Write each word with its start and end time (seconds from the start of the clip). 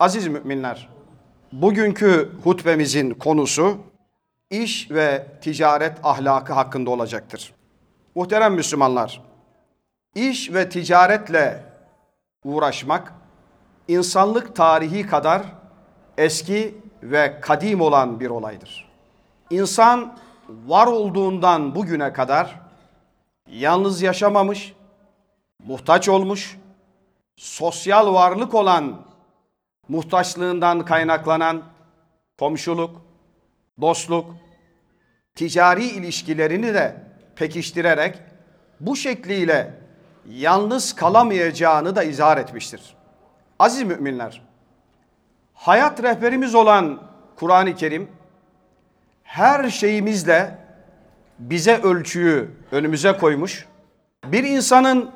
Aziz 0.00 0.26
müminler, 0.26 0.88
bugünkü 1.52 2.32
hutbemizin 2.44 3.10
konusu 3.10 3.78
iş 4.50 4.90
ve 4.90 5.26
ticaret 5.40 5.92
ahlakı 6.02 6.52
hakkında 6.52 6.90
olacaktır. 6.90 7.54
Muhterem 8.14 8.54
Müslümanlar, 8.54 9.22
iş 10.14 10.52
ve 10.52 10.68
ticaretle 10.68 11.64
uğraşmak 12.44 13.12
insanlık 13.88 14.56
tarihi 14.56 15.06
kadar 15.06 15.42
eski 16.18 16.74
ve 17.02 17.40
kadim 17.40 17.80
olan 17.80 18.20
bir 18.20 18.30
olaydır. 18.30 18.88
İnsan 19.50 20.18
var 20.48 20.86
olduğundan 20.86 21.74
bugüne 21.74 22.12
kadar 22.12 22.60
yalnız 23.50 24.02
yaşamamış, 24.02 24.72
muhtaç 25.64 26.08
olmuş, 26.08 26.58
sosyal 27.36 28.14
varlık 28.14 28.54
olan 28.54 29.07
muhtaçlığından 29.88 30.84
kaynaklanan 30.84 31.62
komşuluk, 32.38 33.02
dostluk, 33.80 34.34
ticari 35.34 35.84
ilişkilerini 35.84 36.74
de 36.74 37.02
pekiştirerek 37.36 38.18
bu 38.80 38.96
şekliyle 38.96 39.74
yalnız 40.28 40.94
kalamayacağını 40.94 41.96
da 41.96 42.02
izah 42.02 42.36
etmiştir. 42.36 42.96
Aziz 43.58 43.82
müminler, 43.82 44.42
hayat 45.54 46.02
rehberimiz 46.02 46.54
olan 46.54 47.02
Kur'an-ı 47.36 47.74
Kerim 47.74 48.08
her 49.22 49.70
şeyimizle 49.70 50.58
bize 51.38 51.80
ölçüyü 51.82 52.50
önümüze 52.72 53.12
koymuş. 53.12 53.66
Bir 54.24 54.44
insanın 54.44 55.10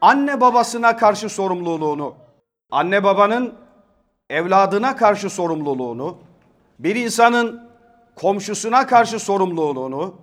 anne 0.00 0.40
babasına 0.40 0.96
karşı 0.96 1.28
sorumluluğunu, 1.28 2.14
anne 2.70 3.04
babanın 3.04 3.54
evladına 4.30 4.96
karşı 4.96 5.30
sorumluluğunu, 5.30 6.18
bir 6.78 6.96
insanın 6.96 7.68
komşusuna 8.16 8.86
karşı 8.86 9.18
sorumluluğunu, 9.18 10.14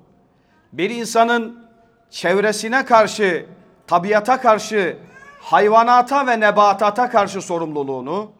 bir 0.73 0.89
insanın 0.89 1.65
çevresine 2.09 2.85
karşı, 2.85 3.45
tabiata 3.87 4.41
karşı, 4.41 4.97
hayvanata 5.41 6.27
ve 6.27 6.39
nebatata 6.39 7.09
karşı 7.09 7.41
sorumluluğunu, 7.41 8.31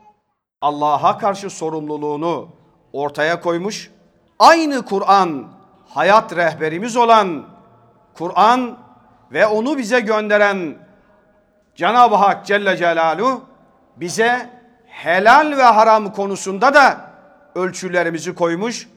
Allah'a 0.62 1.18
karşı 1.18 1.50
sorumluluğunu 1.50 2.50
ortaya 2.94 3.42
koymuş. 3.42 3.92
Aynı 4.40 4.86
Kur'an 4.86 5.48
hayat 5.90 6.36
rehberimiz 6.36 6.98
olan 6.98 7.44
Kur'an 8.14 8.78
ve 9.32 9.48
onu 9.48 9.78
bize 9.78 10.00
gönderen 10.00 10.76
Cenab-ı 11.76 12.16
Hak 12.16 12.46
Celle 12.46 12.78
Celaluhu 12.78 13.42
bize 13.98 14.55
helal 14.96 15.58
ve 15.58 15.64
haram 15.64 16.14
konusunda 16.14 16.74
da 16.74 17.12
ölçülerimizi 17.56 18.36
koymuş. 18.36 18.88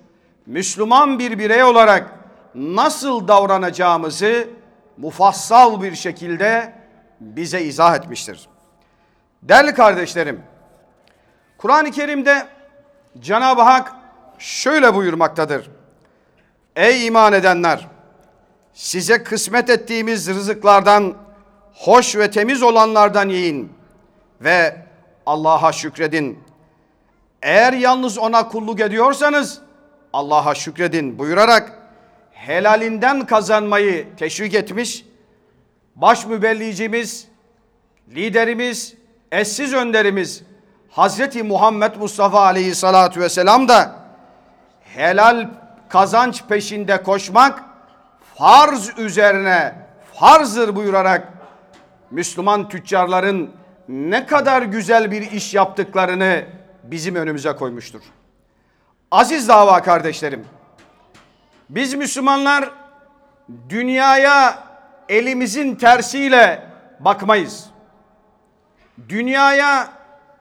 Müslüman 0.47 1.19
bir 1.19 1.39
birey 1.39 1.65
olarak 1.65 2.11
nasıl 2.55 3.29
davranacağımızı 3.29 4.49
mufassal 4.97 5.83
bir 5.83 5.95
şekilde 5.95 6.73
bize 7.21 7.63
izah 7.63 7.97
etmiştir. 7.97 8.49
Değerli 9.43 9.75
kardeşlerim, 9.75 10.43
Kur'an-ı 11.59 11.91
Kerim'de 11.91 12.47
Cenab-ı 13.21 13.62
Hak 13.62 13.93
şöyle 14.39 14.95
buyurmaktadır. 14.95 15.71
Ey 16.77 17.07
iman 17.07 17.33
edenler! 17.33 17.87
Size 18.75 19.23
kısmet 19.23 19.71
ettiğimiz 19.71 20.29
rızıklardan 20.29 21.15
hoş 21.75 22.17
ve 22.17 22.31
temiz 22.31 22.62
olanlardan 22.62 23.29
yiyin 23.29 23.73
ve 24.41 24.88
Allah'a 25.29 25.73
şükredin. 25.73 26.39
Eğer 27.43 27.73
yalnız 27.73 28.19
ona 28.19 28.48
kulluk 28.48 28.81
ediyorsanız 28.81 29.61
Allah'a 30.12 30.55
şükredin 30.55 31.19
buyurarak 31.19 31.73
helalinden 32.33 33.27
kazanmayı 33.27 34.17
teşvik 34.17 34.55
etmiş. 34.55 35.05
Baş 35.97 36.27
mübellicimiz, 36.27 37.28
liderimiz, 38.11 38.94
eşsiz 39.33 39.75
önderimiz 39.75 40.43
Hazreti 40.91 41.43
Muhammed 41.43 41.95
Mustafa 41.97 42.41
Aleyhisselatü 42.41 43.21
Vesselam 43.21 43.69
da 43.69 43.95
helal 44.95 45.49
kazanç 45.89 46.45
peşinde 46.49 47.03
koşmak 47.03 47.65
farz 48.34 48.99
üzerine 48.99 49.75
farzdır 50.15 50.77
buyurarak 50.77 51.33
Müslüman 52.10 52.69
tüccarların 52.69 53.58
ne 53.88 54.26
kadar 54.26 54.62
güzel 54.62 55.10
bir 55.10 55.31
iş 55.31 55.54
yaptıklarını 55.54 56.44
bizim 56.82 57.15
önümüze 57.15 57.53
koymuştur. 57.53 58.00
Aziz 59.10 59.49
dava 59.49 59.82
kardeşlerim, 59.82 60.44
biz 61.71 61.94
Müslümanlar 61.94 62.71
dünyaya 63.69 64.59
elimizin 65.09 65.75
tersiyle 65.75 66.62
bakmayız. 67.00 67.66
Dünyaya 69.09 69.88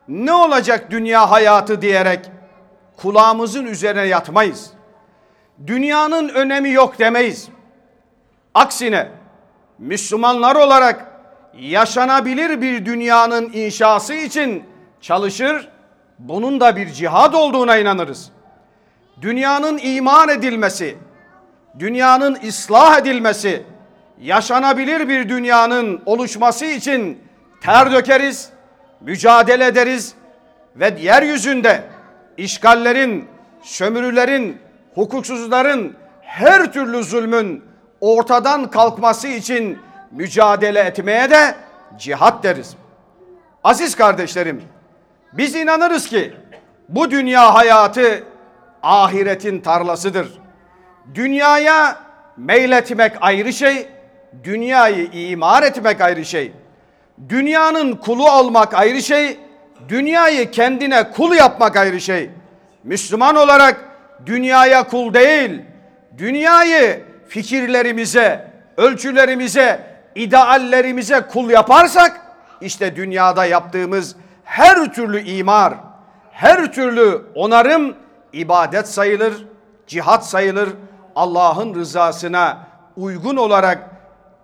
ne 0.08 0.32
olacak 0.32 0.90
dünya 0.90 1.30
hayatı 1.30 1.82
diyerek 1.82 2.30
kulağımızın 2.96 3.64
üzerine 3.64 4.06
yatmayız. 4.06 4.70
Dünyanın 5.66 6.28
önemi 6.28 6.70
yok 6.70 6.98
demeyiz. 6.98 7.48
Aksine 8.54 9.08
Müslümanlar 9.78 10.56
olarak 10.56 11.07
yaşanabilir 11.60 12.60
bir 12.60 12.86
dünyanın 12.86 13.50
inşası 13.52 14.14
için 14.14 14.64
çalışır, 15.00 15.68
bunun 16.18 16.60
da 16.60 16.76
bir 16.76 16.92
cihad 16.92 17.34
olduğuna 17.34 17.76
inanırız. 17.76 18.30
Dünyanın 19.22 19.78
iman 19.82 20.28
edilmesi, 20.28 20.96
dünyanın 21.78 22.38
ıslah 22.48 22.98
edilmesi, 22.98 23.62
yaşanabilir 24.20 25.08
bir 25.08 25.28
dünyanın 25.28 26.02
oluşması 26.06 26.66
için 26.66 27.18
ter 27.60 27.92
dökeriz, 27.92 28.50
mücadele 29.00 29.66
ederiz 29.66 30.14
ve 30.76 30.96
yeryüzünde 31.00 31.82
işgallerin, 32.36 33.28
sömürülerin, 33.62 34.58
hukuksuzların, 34.94 35.96
her 36.22 36.72
türlü 36.72 37.04
zulmün 37.04 37.64
ortadan 38.00 38.70
kalkması 38.70 39.28
için 39.28 39.78
mücadele 40.10 40.80
etmeye 40.80 41.30
de 41.30 41.54
cihat 41.98 42.42
deriz. 42.44 42.76
Aziz 43.64 43.96
kardeşlerim, 43.96 44.62
biz 45.32 45.54
inanırız 45.54 46.08
ki 46.08 46.34
bu 46.88 47.10
dünya 47.10 47.54
hayatı 47.54 48.24
ahiretin 48.82 49.60
tarlasıdır. 49.60 50.28
Dünyaya 51.14 51.96
meyletmek 52.36 53.12
ayrı 53.20 53.52
şey, 53.52 53.88
dünyayı 54.44 55.04
imar 55.12 55.62
etmek 55.62 56.00
ayrı 56.00 56.24
şey. 56.24 56.52
Dünyanın 57.28 57.92
kulu 57.92 58.30
olmak 58.30 58.74
ayrı 58.74 59.02
şey, 59.02 59.40
dünyayı 59.88 60.50
kendine 60.50 61.10
kul 61.10 61.36
yapmak 61.36 61.76
ayrı 61.76 62.00
şey. 62.00 62.30
Müslüman 62.84 63.36
olarak 63.36 63.84
dünyaya 64.26 64.82
kul 64.82 65.14
değil, 65.14 65.62
dünyayı 66.18 67.02
fikirlerimize, 67.28 68.50
ölçülerimize, 68.76 69.87
ideallerimize 70.18 71.20
kul 71.20 71.50
yaparsak 71.50 72.20
işte 72.60 72.96
dünyada 72.96 73.44
yaptığımız 73.44 74.16
her 74.44 74.94
türlü 74.94 75.20
imar, 75.20 75.74
her 76.30 76.72
türlü 76.72 77.26
onarım 77.34 77.96
ibadet 78.32 78.88
sayılır, 78.88 79.46
cihat 79.86 80.26
sayılır. 80.26 80.68
Allah'ın 81.16 81.74
rızasına 81.74 82.66
uygun 82.96 83.36
olarak 83.36 83.90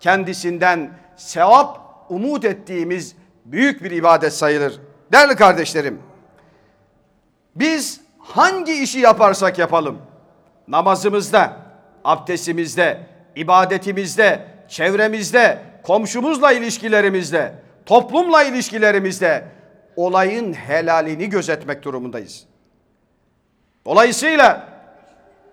kendisinden 0.01 0.91
sevap 1.17 1.81
umut 2.09 2.45
ettiğimiz 2.45 3.17
büyük 3.45 3.85
bir 3.85 3.91
ibadet 3.91 4.33
sayılır. 4.33 4.81
Değerli 5.13 5.37
kardeşlerim, 5.37 6.03
biz 7.57 8.01
hangi 8.19 8.83
işi 8.83 8.99
yaparsak 8.99 9.59
yapalım, 9.59 9.99
namazımızda, 10.69 11.57
abdestimizde, 12.05 13.07
ibadetimizde, 13.37 14.54
çevremizde, 14.69 15.59
komşumuzla 15.83 16.53
ilişkilerimizde, 16.53 17.53
toplumla 17.87 18.43
ilişkilerimizde 18.43 19.45
olayın 19.97 20.53
helalini 20.53 21.29
gözetmek 21.29 21.83
durumundayız. 21.83 22.45
Dolayısıyla 23.87 24.69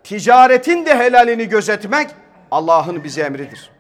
ticaretin 0.04 0.86
de 0.86 0.98
helalini 0.98 1.50
gözetmek 1.50 2.10
Allah'ın 2.52 3.04
bize 3.04 3.22
emridir. 3.22 3.72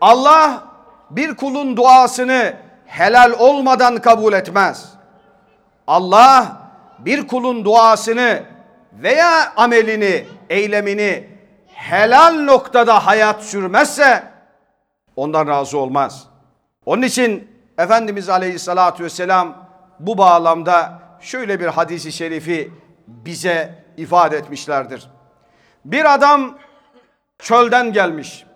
Allah 0.00 0.64
bir 1.10 1.34
kulun 1.34 1.76
duasını 1.76 2.54
helal 2.86 3.32
olmadan 3.38 3.96
kabul 3.96 4.32
etmez. 4.32 4.92
Allah 5.86 6.56
bir 6.98 7.26
kulun 7.26 7.64
duasını 7.64 8.42
veya 8.92 9.52
amelini, 9.56 10.26
eylemini 10.50 11.37
helal 11.90 12.34
noktada 12.44 13.06
hayat 13.06 13.42
sürmezse 13.42 14.24
ondan 15.16 15.46
razı 15.46 15.78
olmaz. 15.78 16.26
Onun 16.86 17.02
için 17.02 17.58
Efendimiz 17.78 18.28
Aleyhisselatü 18.28 19.04
Vesselam 19.04 19.68
bu 20.00 20.18
bağlamda 20.18 20.98
şöyle 21.20 21.60
bir 21.60 21.66
hadisi 21.66 22.12
şerifi 22.12 22.72
bize 23.06 23.84
ifade 23.96 24.36
etmişlerdir. 24.36 25.10
Bir 25.84 26.14
adam 26.14 26.58
çölden 27.38 27.92
gelmiş. 27.92 28.46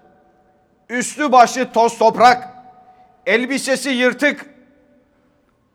Üstü 0.89 1.33
başı 1.33 1.73
toz 1.73 1.99
toprak, 1.99 2.49
elbisesi 3.27 3.91
yırtık, 3.91 4.47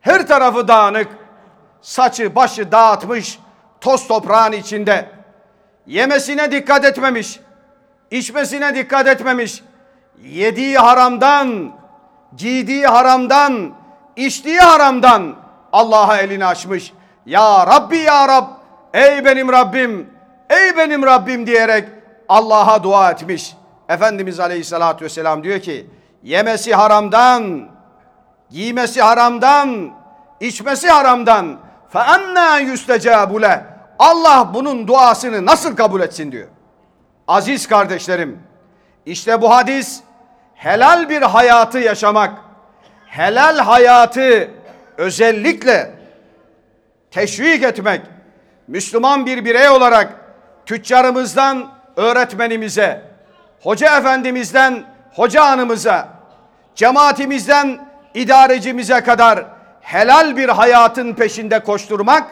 her 0.00 0.26
tarafı 0.26 0.68
dağınık, 0.68 1.08
saçı 1.80 2.34
başı 2.34 2.72
dağıtmış, 2.72 3.38
toz 3.80 4.08
toprağın 4.08 4.52
içinde. 4.52 5.08
Yemesine 5.86 6.52
dikkat 6.52 6.84
etmemiş, 6.84 7.40
içmesine 8.10 8.74
dikkat 8.74 9.08
etmemiş. 9.08 9.62
Yediği 10.22 10.78
haramdan, 10.78 11.72
giydiği 12.36 12.86
haramdan, 12.86 13.72
içtiği 14.16 14.60
haramdan 14.60 15.36
Allah'a 15.72 16.18
elini 16.18 16.46
açmış. 16.46 16.92
Ya 17.26 17.66
Rabbi 17.66 17.96
ya 17.96 18.28
Rab, 18.28 18.46
ey 18.94 19.24
benim 19.24 19.52
Rabbim, 19.52 20.10
ey 20.50 20.76
benim 20.76 21.02
Rabbim 21.02 21.46
diyerek 21.46 21.88
Allah'a 22.28 22.82
dua 22.82 23.10
etmiş. 23.10 23.56
Efendimiz 23.88 24.40
Aleyhisselatü 24.40 25.04
Vesselam 25.04 25.44
diyor 25.44 25.60
ki, 25.60 25.86
yemesi 26.22 26.74
haramdan, 26.74 27.68
giymesi 28.50 29.02
haramdan, 29.02 29.90
içmesi 30.40 30.88
haramdan. 30.90 31.56
Fe 31.92 31.98
anna 31.98 32.58
yüstecabu 32.58 33.42
le. 33.42 33.64
Allah 33.98 34.50
bunun 34.54 34.88
duasını 34.88 35.46
nasıl 35.46 35.76
kabul 35.76 36.00
etsin 36.00 36.32
diyor. 36.32 36.48
Aziz 37.28 37.66
kardeşlerim, 37.66 38.38
işte 39.06 39.42
bu 39.42 39.50
hadis 39.50 40.00
helal 40.54 41.08
bir 41.08 41.22
hayatı 41.22 41.78
yaşamak, 41.78 42.38
helal 43.06 43.58
hayatı 43.58 44.50
özellikle 44.96 45.90
teşvik 47.10 47.62
etmek, 47.62 48.00
Müslüman 48.68 49.26
bir 49.26 49.44
birey 49.44 49.68
olarak 49.68 50.14
tüccarımızdan 50.66 51.68
öğretmenimize, 51.96 53.02
hoca 53.62 53.98
efendimizden 53.98 54.84
hoca 55.14 55.46
hanımıza, 55.46 56.08
cemaatimizden 56.74 57.88
idarecimize 58.14 59.00
kadar 59.00 59.44
helal 59.80 60.36
bir 60.36 60.48
hayatın 60.48 61.12
peşinde 61.12 61.58
koşturmak 61.58 62.30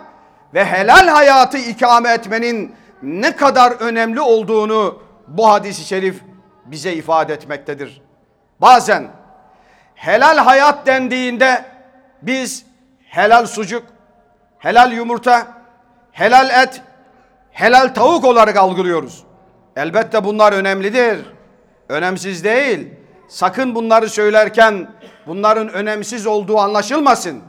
ve 0.54 0.64
helal 0.64 1.08
hayatı 1.08 1.58
ikame 1.58 2.10
etmenin 2.10 2.74
ne 3.02 3.36
kadar 3.36 3.72
önemli 3.72 4.20
olduğunu 4.20 5.02
bu 5.26 5.50
hadisi 5.50 5.84
şerif 5.84 6.22
bize 6.64 6.92
ifade 6.92 7.34
etmektedir. 7.34 8.02
Bazen 8.60 9.08
helal 9.94 10.38
hayat 10.38 10.86
dendiğinde 10.86 11.64
biz 12.22 12.66
helal 13.08 13.46
sucuk, 13.46 13.82
helal 14.58 14.92
yumurta, 14.92 15.46
helal 16.12 16.62
et, 16.62 16.82
helal 17.52 17.94
tavuk 17.94 18.24
olarak 18.24 18.56
algılıyoruz. 18.56 19.24
Elbette 19.76 20.24
bunlar 20.24 20.52
önemlidir. 20.52 21.26
Önemsiz 21.88 22.44
değil. 22.44 22.88
Sakın 23.28 23.74
bunları 23.74 24.08
söylerken 24.08 24.90
bunların 25.26 25.68
önemsiz 25.68 26.26
olduğu 26.26 26.58
anlaşılmasın. 26.58 27.42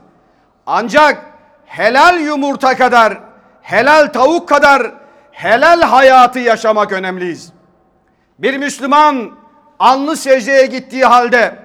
Ancak 0.65 1.25
helal 1.65 2.19
yumurta 2.19 2.77
kadar, 2.77 3.17
helal 3.61 4.07
tavuk 4.07 4.49
kadar 4.49 4.91
helal 5.37 5.81
hayatı 5.81 6.39
yaşamak 6.39 6.91
önemliyiz. 6.91 7.49
Bir 8.39 8.57
Müslüman 8.57 9.31
alnı 9.79 10.17
secdeye 10.17 10.65
gittiği 10.65 11.05
halde 11.05 11.55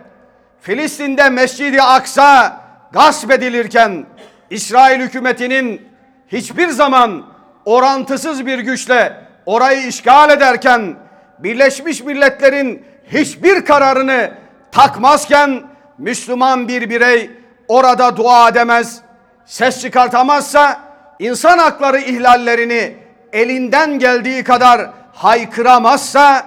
Filistin'de 0.60 1.30
Mescid-i 1.30 1.82
Aksa 1.82 2.60
gasp 2.92 3.30
edilirken 3.30 4.06
İsrail 4.50 5.00
hükümetinin 5.00 5.88
hiçbir 6.28 6.68
zaman 6.68 7.26
orantısız 7.64 8.46
bir 8.46 8.58
güçle 8.58 9.26
orayı 9.46 9.86
işgal 9.86 10.30
ederken 10.30 10.96
Birleşmiş 11.38 12.02
Milletler'in 12.02 12.84
hiçbir 13.06 13.64
kararını 13.64 14.30
takmazken 14.72 15.62
Müslüman 15.98 16.68
bir 16.68 16.90
birey 16.90 17.30
orada 17.68 18.16
dua 18.16 18.48
edemez, 18.48 19.00
ses 19.46 19.80
çıkartamazsa 19.80 20.80
insan 21.18 21.58
hakları 21.58 21.98
ihlallerini 21.98 23.01
elinden 23.32 23.98
geldiği 23.98 24.44
kadar 24.44 24.90
haykıramazsa 25.12 26.46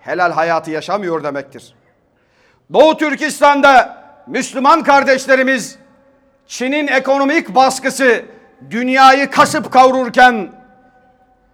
helal 0.00 0.32
hayatı 0.32 0.70
yaşamıyor 0.70 1.24
demektir. 1.24 1.74
Doğu 2.72 2.96
Türkistan'da 2.96 4.00
Müslüman 4.26 4.82
kardeşlerimiz 4.82 5.78
Çin'in 6.46 6.86
ekonomik 6.86 7.54
baskısı 7.54 8.24
dünyayı 8.70 9.30
kasıp 9.30 9.72
kavururken 9.72 10.52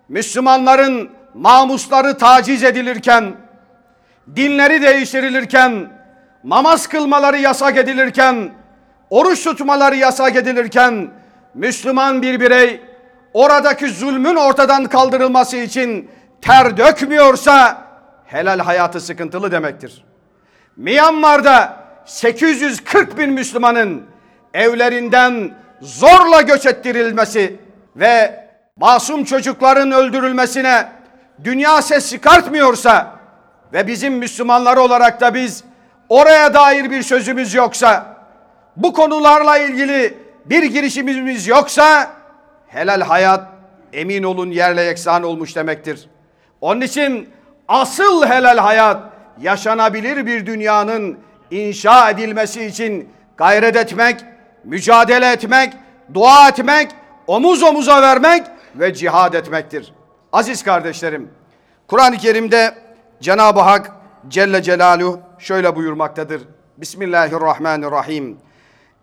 Müslümanların 0.09 1.11
namusları 1.35 2.19
taciz 2.19 2.65
edilirken 2.65 3.35
dinleri 4.37 4.83
değiştirilirken 4.83 5.93
namaz 6.45 6.87
kılmaları 6.87 7.39
yasak 7.39 7.77
edilirken 7.77 8.51
oruç 9.11 9.45
tutmaları 9.45 9.97
yasak 9.97 10.37
edilirken 10.37 11.11
Müslüman 11.55 12.23
bir 12.23 12.41
birey 12.41 12.81
oradaki 13.37 13.89
zulmün 13.89 14.37
ortadan 14.37 14.85
kaldırılması 14.85 15.57
için 15.57 16.11
ter 16.41 16.77
dökmüyorsa 16.77 17.85
helal 18.25 18.59
hayatı 18.59 19.01
sıkıntılı 19.01 19.53
demektir. 19.53 20.05
Myanmar'da 20.77 21.77
840 22.05 23.19
bin 23.19 23.33
Müslümanın 23.33 24.03
evlerinden 24.55 25.55
zorla 25.81 26.43
göç 26.43 26.67
ettirilmesi 26.67 27.57
ve 27.97 28.47
masum 28.77 29.25
çocukların 29.25 29.91
öldürülmesine 29.91 30.89
dünya 31.45 31.83
ses 31.83 32.11
çıkartmıyorsa 32.11 33.17
ve 33.73 33.87
bizim 33.87 34.15
Müslümanlar 34.15 34.77
olarak 34.77 35.21
da 35.21 35.35
biz 35.35 35.65
oraya 36.09 36.55
dair 36.55 36.91
bir 36.91 37.03
sözümüz 37.03 37.55
yoksa 37.55 38.17
bu 38.77 38.93
konularla 38.93 39.59
ilgili 39.59 40.19
bir 40.45 40.63
girişimimiz 40.63 41.47
yoksa 41.47 42.16
helal 42.77 43.01
hayat 43.01 43.47
emin 43.93 44.23
olun 44.23 44.51
yerle 44.51 44.83
yeksan 44.83 45.23
olmuş 45.23 45.57
demektir. 45.57 46.09
Onun 46.61 46.81
için 46.81 47.29
asıl 47.69 48.27
helal 48.27 48.59
hayat 48.59 49.03
yaşanabilir 49.41 50.27
bir 50.27 50.47
dünyanın 50.47 51.19
inşa 51.51 52.11
edilmesi 52.11 52.65
için 52.65 53.09
gayret 53.37 53.77
etmek, 53.77 54.21
mücadele 54.65 55.33
etmek, 55.33 55.73
dua 56.15 56.49
etmek, 56.49 56.91
omuz 57.27 57.63
omuza 57.63 58.03
vermek 58.03 58.47
ve 58.75 58.95
cihad 58.95 59.35
etmektir. 59.35 59.93
Aziz 60.33 60.63
kardeşlerim, 60.63 61.31
Kur'an-ı 61.89 62.17
Kerim'de 62.17 62.75
Cenab-ı 63.21 63.61
Hak 63.61 63.93
Celle 64.29 64.63
Celaluhu 64.63 65.21
şöyle 65.39 65.77
buyurmaktadır. 65.77 66.43
Bismillahirrahmanirrahim. 66.77 68.39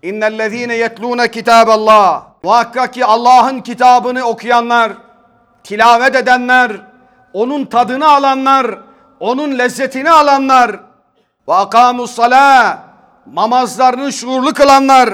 İnnellezîne 0.02 0.76
yetlûne 0.76 1.32
kitâballah. 1.32 2.33
Muhakkak 2.44 2.94
ki 2.94 3.06
Allah'ın 3.06 3.62
kitabını 3.62 4.24
okuyanlar, 4.24 4.92
tilavet 5.64 6.16
edenler, 6.16 6.72
onun 7.34 7.66
tadını 7.66 8.08
alanlar, 8.08 8.80
onun 9.20 9.60
lezzetini 9.60 10.12
alanlar 10.12 10.80
ve 11.48 11.54
akamus 11.54 12.20
namazlarını 13.34 14.14
şuurlu 14.14 14.54
kılanlar. 14.54 15.10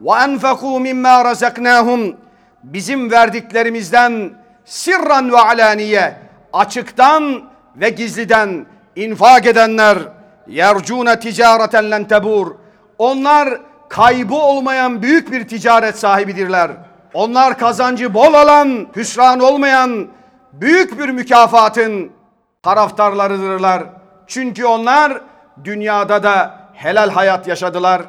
Ve 0.00 0.10
enfekû 0.10 0.80
mimmâ 0.80 1.24
razaknâhum 1.24 2.16
bizim 2.62 3.10
verdiklerimizden 3.10 4.30
sirran 4.64 5.32
ve 5.32 5.38
alaniye 5.38 6.16
açıktan 6.52 7.42
ve 7.76 7.88
gizliden 7.88 8.66
infak 8.96 9.46
edenler. 9.46 9.98
Yercune 10.48 11.20
ticareten 11.20 11.90
len 11.90 12.04
onlar 12.98 13.60
kaybı 13.94 14.34
olmayan 14.34 15.02
büyük 15.02 15.32
bir 15.32 15.48
ticaret 15.48 15.98
sahibidirler. 15.98 16.70
Onlar 17.14 17.58
kazancı 17.58 18.14
bol 18.14 18.34
alan, 18.34 18.88
hüsran 18.96 19.40
olmayan 19.40 20.08
büyük 20.52 20.98
bir 20.98 21.08
mükafatın 21.08 22.10
taraftarlarıdırlar. 22.62 23.82
Çünkü 24.26 24.64
onlar 24.64 25.20
dünyada 25.64 26.22
da 26.22 26.58
helal 26.72 27.10
hayat 27.10 27.48
yaşadılar. 27.48 28.02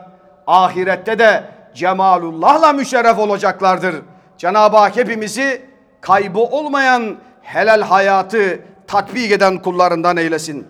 Ahirette 0.48 1.20
de 1.20 1.44
cemalullahla 1.76 2.74
müşerref 2.74 3.20
olacaklardır. 3.20 3.96
Cenab-ı 4.38 4.78
Hak 4.78 4.96
hepimizi 4.96 5.62
kaybı 6.02 6.40
olmayan 6.40 7.16
helal 7.42 7.82
hayatı 7.82 8.60
tatbik 8.88 9.32
eden 9.32 9.58
kullarından 9.58 10.18
eylesin. 10.18 10.68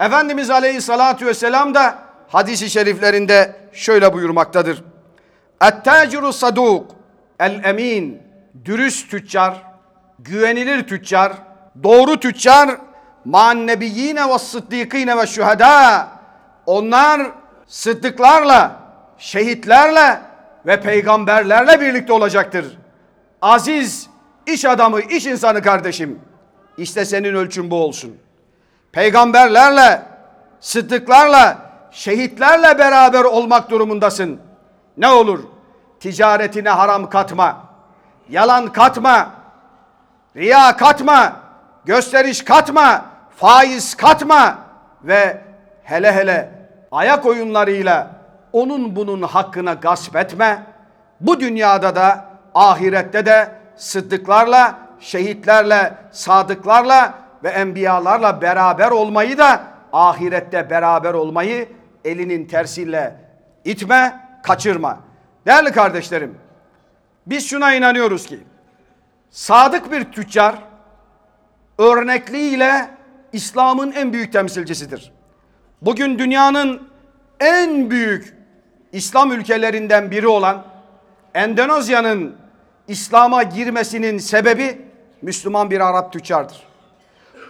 Efendimiz 0.00 0.50
Aleyhisselatü 0.50 1.26
Vesselam 1.26 1.74
da 1.74 2.05
hadisi 2.28 2.70
şeriflerinde 2.70 3.56
şöyle 3.72 4.12
buyurmaktadır. 4.12 4.84
Et-taciru 5.60 6.32
saduk 6.32 6.90
el-emin 7.40 8.22
dürüst 8.64 9.10
tüccar, 9.10 9.62
güvenilir 10.18 10.86
tüccar, 10.86 11.32
doğru 11.82 12.20
tüccar 12.20 12.76
ma'an 13.24 13.66
nebiyyine 13.66 14.28
ve 14.28 14.38
sıddikine 14.38 15.16
ve 15.16 15.26
şühedâ 15.26 16.08
onlar 16.66 17.30
sıddıklarla, 17.66 18.80
şehitlerle 19.18 20.20
ve 20.66 20.80
peygamberlerle 20.80 21.80
birlikte 21.80 22.12
olacaktır. 22.12 22.78
Aziz 23.42 24.10
iş 24.46 24.64
adamı, 24.64 25.00
iş 25.00 25.26
insanı 25.26 25.62
kardeşim. 25.62 26.20
İşte 26.78 27.04
senin 27.04 27.34
ölçün 27.34 27.70
bu 27.70 27.76
olsun. 27.76 28.16
Peygamberlerle, 28.92 30.02
sıddıklarla, 30.60 31.65
şehitlerle 31.96 32.78
beraber 32.78 33.24
olmak 33.24 33.70
durumundasın. 33.70 34.40
Ne 34.96 35.08
olur? 35.08 35.40
Ticaretine 36.00 36.68
haram 36.68 37.10
katma. 37.10 37.56
Yalan 38.28 38.72
katma. 38.72 39.30
Riya 40.36 40.76
katma. 40.76 41.32
Gösteriş 41.84 42.44
katma. 42.44 43.04
Faiz 43.36 43.94
katma. 43.94 44.58
Ve 45.02 45.40
hele 45.82 46.12
hele 46.12 46.52
ayak 46.92 47.26
oyunlarıyla 47.26 48.10
onun 48.52 48.96
bunun 48.96 49.22
hakkına 49.22 49.74
gasp 49.74 50.16
etme. 50.16 50.62
Bu 51.20 51.40
dünyada 51.40 51.96
da 51.96 52.24
ahirette 52.54 53.26
de 53.26 53.48
sıddıklarla, 53.76 54.74
şehitlerle, 55.00 55.94
sadıklarla 56.10 57.14
ve 57.44 57.48
enbiyalarla 57.48 58.42
beraber 58.42 58.90
olmayı 58.90 59.38
da 59.38 59.60
ahirette 59.92 60.70
beraber 60.70 61.14
olmayı 61.14 61.75
elinin 62.06 62.46
tersiyle 62.46 63.16
itme, 63.64 64.28
kaçırma. 64.42 65.00
Değerli 65.46 65.72
kardeşlerim, 65.72 66.34
biz 67.26 67.48
şuna 67.48 67.74
inanıyoruz 67.74 68.26
ki 68.26 68.38
sadık 69.30 69.92
bir 69.92 70.04
tüccar 70.04 70.54
örnekliğiyle 71.78 72.88
İslam'ın 73.32 73.92
en 73.92 74.12
büyük 74.12 74.32
temsilcisidir. 74.32 75.12
Bugün 75.82 76.18
dünyanın 76.18 76.88
en 77.40 77.90
büyük 77.90 78.36
İslam 78.92 79.32
ülkelerinden 79.32 80.10
biri 80.10 80.28
olan 80.28 80.64
Endonezya'nın 81.34 82.36
İslam'a 82.88 83.42
girmesinin 83.42 84.18
sebebi 84.18 84.86
Müslüman 85.22 85.70
bir 85.70 85.80
Arap 85.80 86.12
tüccardır. 86.12 86.66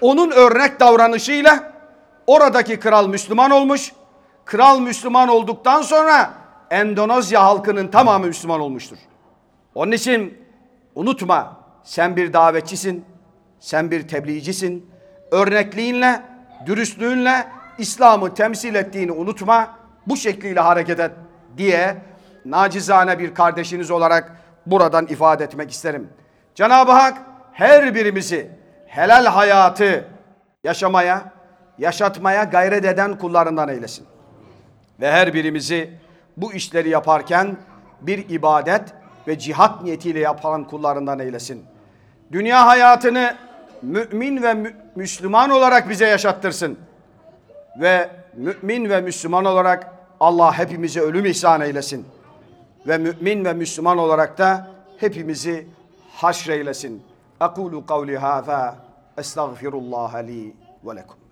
Onun 0.00 0.30
örnek 0.30 0.80
davranışıyla 0.80 1.72
oradaki 2.26 2.80
kral 2.80 3.08
Müslüman 3.08 3.50
olmuş. 3.50 3.92
Kral 4.46 4.80
Müslüman 4.80 5.28
olduktan 5.28 5.82
sonra 5.82 6.34
Endonezya 6.70 7.44
halkının 7.44 7.88
tamamı 7.88 8.26
Müslüman 8.26 8.60
olmuştur. 8.60 8.98
Onun 9.74 9.92
için 9.92 10.38
unutma 10.94 11.56
sen 11.84 12.16
bir 12.16 12.32
davetçisin, 12.32 13.04
sen 13.60 13.90
bir 13.90 14.08
tebliğcisin. 14.08 14.90
Örnekliğinle, 15.30 16.22
dürüstlüğünle 16.66 17.46
İslam'ı 17.78 18.34
temsil 18.34 18.74
ettiğini 18.74 19.12
unutma. 19.12 19.78
Bu 20.06 20.16
şekliyle 20.16 20.60
hareket 20.60 21.00
et 21.00 21.10
diye 21.56 21.96
nacizane 22.44 23.18
bir 23.18 23.34
kardeşiniz 23.34 23.90
olarak 23.90 24.36
buradan 24.66 25.06
ifade 25.06 25.44
etmek 25.44 25.70
isterim. 25.70 26.08
Cenab-ı 26.54 26.92
Hak 26.92 27.18
her 27.52 27.94
birimizi 27.94 28.50
helal 28.86 29.26
hayatı 29.26 30.08
yaşamaya, 30.64 31.32
yaşatmaya 31.78 32.44
gayret 32.44 32.84
eden 32.84 33.18
kullarından 33.18 33.68
eylesin. 33.68 34.06
Ve 35.00 35.12
her 35.12 35.34
birimizi 35.34 35.90
bu 36.36 36.52
işleri 36.52 36.88
yaparken 36.88 37.56
bir 38.00 38.28
ibadet 38.28 38.82
ve 39.28 39.38
cihat 39.38 39.82
niyetiyle 39.82 40.20
yapan 40.20 40.64
kullarından 40.64 41.18
eylesin. 41.18 41.64
Dünya 42.32 42.66
hayatını 42.66 43.36
mümin 43.82 44.42
ve 44.42 44.54
mü- 44.54 44.76
Müslüman 44.96 45.50
olarak 45.50 45.88
bize 45.88 46.06
yaşattırsın. 46.06 46.78
Ve 47.80 48.10
mümin 48.34 48.90
ve 48.90 49.00
Müslüman 49.00 49.44
olarak 49.44 49.92
Allah 50.20 50.58
hepimize 50.58 51.00
ölüm 51.00 51.26
ihsan 51.26 51.60
eylesin. 51.60 52.06
Ve 52.86 52.98
mümin 52.98 53.44
ve 53.44 53.52
Müslüman 53.52 53.98
olarak 53.98 54.38
da 54.38 54.68
hepimizi 54.98 55.66
haşreylesin. 56.12 57.02
Ekulu 57.40 57.86
kavli 57.86 58.18
hâzâ 58.18 58.76
estağfirullah 59.18 60.14
li 60.14 60.56
ve 60.84 60.96
lekum. 60.96 61.25